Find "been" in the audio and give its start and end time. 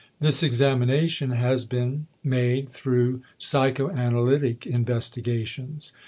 1.63-2.07